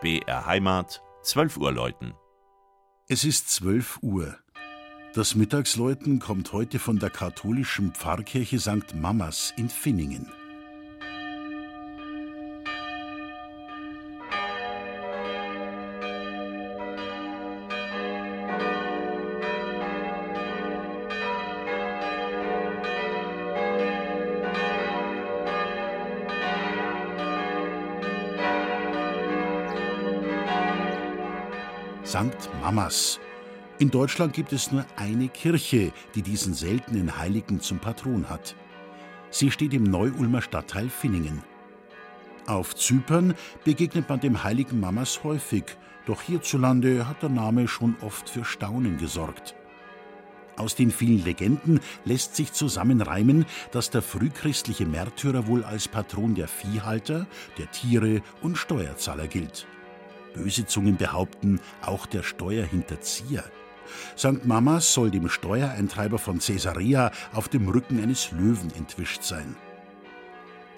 BR 0.00 0.46
Heimat, 0.46 1.02
12 1.24 1.58
Uhr 1.58 1.72
läuten. 1.72 2.14
Es 3.06 3.22
ist 3.24 3.50
12 3.50 3.98
Uhr. 4.00 4.34
Das 5.12 5.34
Mittagsläuten 5.34 6.20
kommt 6.20 6.54
heute 6.54 6.78
von 6.78 6.98
der 6.98 7.10
katholischen 7.10 7.92
Pfarrkirche 7.92 8.58
St. 8.58 8.94
Mamas 8.94 9.52
in 9.58 9.68
Finningen. 9.68 10.32
St. 32.10 32.50
Mamas. 32.60 33.20
In 33.78 33.88
Deutschland 33.88 34.32
gibt 34.32 34.52
es 34.52 34.72
nur 34.72 34.84
eine 34.96 35.28
Kirche, 35.28 35.92
die 36.16 36.22
diesen 36.22 36.54
seltenen 36.54 37.16
Heiligen 37.16 37.60
zum 37.60 37.78
Patron 37.78 38.28
hat. 38.28 38.56
Sie 39.30 39.52
steht 39.52 39.72
im 39.74 39.84
Neu-Ulmer 39.84 40.42
Stadtteil 40.42 40.88
Finningen. 40.88 41.44
Auf 42.48 42.74
Zypern 42.74 43.34
begegnet 43.62 44.08
man 44.08 44.18
dem 44.18 44.42
heiligen 44.42 44.80
Mamas 44.80 45.22
häufig, 45.22 45.62
doch 46.04 46.20
hierzulande 46.20 47.06
hat 47.06 47.22
der 47.22 47.28
Name 47.28 47.68
schon 47.68 47.94
oft 48.00 48.28
für 48.28 48.44
Staunen 48.44 48.98
gesorgt. 48.98 49.54
Aus 50.56 50.74
den 50.74 50.90
vielen 50.90 51.22
Legenden 51.22 51.78
lässt 52.04 52.34
sich 52.34 52.52
zusammenreimen, 52.52 53.46
dass 53.70 53.90
der 53.90 54.02
frühchristliche 54.02 54.84
Märtyrer 54.84 55.46
wohl 55.46 55.62
als 55.62 55.86
Patron 55.86 56.34
der 56.34 56.48
Viehhalter, 56.48 57.28
der 57.56 57.70
Tiere 57.70 58.20
und 58.42 58.58
Steuerzahler 58.58 59.28
gilt. 59.28 59.68
Böse 60.34 60.66
Zungen 60.66 60.96
behaupten, 60.96 61.60
auch 61.82 62.06
der 62.06 62.22
Steuerhinterzieher. 62.22 63.44
St. 64.16 64.44
Mamas 64.44 64.92
soll 64.92 65.10
dem 65.10 65.28
Steuereintreiber 65.28 66.18
von 66.18 66.38
Caesarea 66.38 67.10
auf 67.32 67.48
dem 67.48 67.68
Rücken 67.68 68.02
eines 68.02 68.30
Löwen 68.32 68.72
entwischt 68.76 69.22
sein. 69.22 69.56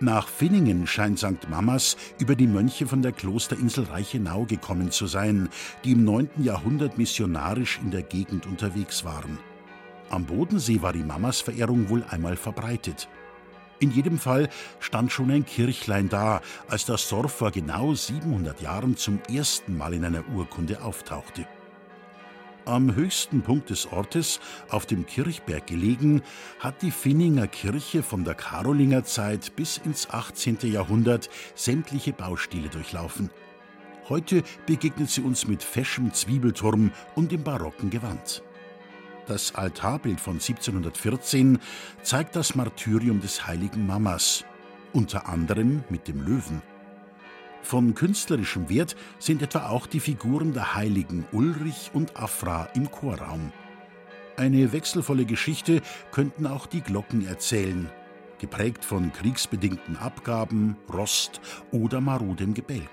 Nach 0.00 0.28
Finningen 0.28 0.86
scheint 0.86 1.18
St. 1.18 1.48
Mamas 1.50 1.96
über 2.20 2.36
die 2.36 2.46
Mönche 2.46 2.86
von 2.86 3.02
der 3.02 3.10
Klosterinsel 3.10 3.84
Reichenau 3.84 4.44
gekommen 4.44 4.92
zu 4.92 5.08
sein, 5.08 5.48
die 5.82 5.92
im 5.92 6.04
9. 6.04 6.30
Jahrhundert 6.38 6.98
missionarisch 6.98 7.80
in 7.82 7.90
der 7.90 8.02
Gegend 8.02 8.46
unterwegs 8.46 9.04
waren. 9.04 9.38
Am 10.08 10.24
Bodensee 10.24 10.80
war 10.82 10.92
die 10.92 11.02
Mamas-Verehrung 11.02 11.88
wohl 11.88 12.04
einmal 12.08 12.36
verbreitet. 12.36 13.08
In 13.80 13.92
jedem 13.92 14.18
Fall 14.18 14.48
stand 14.80 15.12
schon 15.12 15.30
ein 15.30 15.46
Kirchlein 15.46 16.08
da, 16.08 16.40
als 16.68 16.84
das 16.84 17.08
Dorf 17.08 17.32
vor 17.32 17.52
genau 17.52 17.94
700 17.94 18.60
Jahren 18.60 18.96
zum 18.96 19.20
ersten 19.32 19.76
Mal 19.76 19.94
in 19.94 20.04
einer 20.04 20.24
Urkunde 20.34 20.82
auftauchte. 20.82 21.46
Am 22.64 22.94
höchsten 22.94 23.40
Punkt 23.40 23.70
des 23.70 23.90
Ortes, 23.90 24.40
auf 24.68 24.84
dem 24.84 25.06
Kirchberg 25.06 25.66
gelegen, 25.66 26.22
hat 26.58 26.82
die 26.82 26.90
Finninger 26.90 27.46
Kirche 27.46 28.02
von 28.02 28.24
der 28.24 28.34
Karolingerzeit 28.34 29.56
bis 29.56 29.78
ins 29.78 30.10
18. 30.10 30.58
Jahrhundert 30.64 31.30
sämtliche 31.54 32.12
Baustile 32.12 32.68
durchlaufen. 32.68 33.30
Heute 34.08 34.42
begegnet 34.66 35.08
sie 35.08 35.22
uns 35.22 35.46
mit 35.46 35.62
feschem 35.62 36.12
Zwiebelturm 36.12 36.92
und 37.14 37.32
dem 37.32 37.42
barocken 37.42 37.90
Gewand. 37.90 38.42
Das 39.28 39.54
Altarbild 39.54 40.20
von 40.20 40.34
1714 40.34 41.58
zeigt 42.02 42.34
das 42.34 42.54
Martyrium 42.54 43.20
des 43.20 43.46
heiligen 43.46 43.86
Mamas, 43.86 44.46
unter 44.94 45.28
anderem 45.28 45.84
mit 45.90 46.08
dem 46.08 46.22
Löwen. 46.22 46.62
Von 47.60 47.94
künstlerischem 47.94 48.70
Wert 48.70 48.96
sind 49.18 49.42
etwa 49.42 49.66
auch 49.68 49.86
die 49.86 50.00
Figuren 50.00 50.54
der 50.54 50.74
Heiligen 50.74 51.26
Ulrich 51.32 51.90
und 51.92 52.16
Afra 52.16 52.70
im 52.74 52.90
Chorraum. 52.90 53.52
Eine 54.38 54.72
wechselvolle 54.72 55.26
Geschichte 55.26 55.82
könnten 56.10 56.46
auch 56.46 56.64
die 56.64 56.80
Glocken 56.80 57.26
erzählen, 57.26 57.90
geprägt 58.38 58.82
von 58.82 59.12
kriegsbedingten 59.12 59.98
Abgaben, 59.98 60.78
Rost 60.90 61.42
oder 61.70 62.00
marodem 62.00 62.54
Gebälk. 62.54 62.88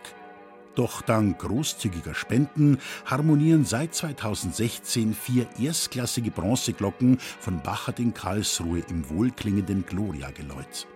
Doch 0.75 1.01
dank 1.01 1.39
großzügiger 1.39 2.13
Spenden 2.13 2.79
harmonieren 3.05 3.63
seit 3.63 3.95
2016 3.95 5.13
vier 5.13 5.47
erstklassige 5.57 6.31
Bronzeglocken 6.31 7.17
von 7.39 7.61
Bachert 7.61 7.99
in 7.99 8.13
Karlsruhe 8.13 8.81
im 8.89 9.09
wohlklingenden 9.09 9.85
Gloria-Geläut. 9.85 10.87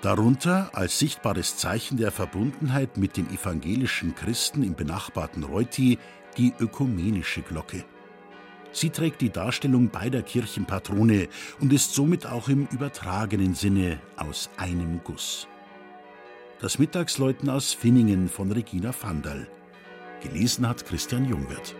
Darunter 0.00 0.70
als 0.74 1.00
sichtbares 1.00 1.56
Zeichen 1.56 1.96
der 1.96 2.12
Verbundenheit 2.12 2.96
mit 2.98 3.16
den 3.16 3.28
evangelischen 3.30 4.14
Christen 4.14 4.62
im 4.62 4.74
benachbarten 4.74 5.42
Reuti 5.42 5.98
die 6.36 6.52
ökumenische 6.60 7.42
Glocke. 7.42 7.84
Sie 8.70 8.90
trägt 8.90 9.22
die 9.22 9.30
Darstellung 9.30 9.88
beider 9.88 10.22
Kirchenpatrone 10.22 11.28
und 11.60 11.72
ist 11.72 11.94
somit 11.94 12.26
auch 12.26 12.48
im 12.48 12.68
übertragenen 12.70 13.54
Sinne 13.54 13.98
aus 14.16 14.50
einem 14.58 15.00
Guss. 15.02 15.48
Das 16.58 16.78
Mittagsläuten 16.78 17.50
aus 17.50 17.74
Finningen 17.74 18.30
von 18.30 18.50
Regina 18.50 18.94
Vandal. 18.98 19.46
Gelesen 20.22 20.66
hat 20.66 20.86
Christian 20.86 21.28
Jungwirth. 21.28 21.74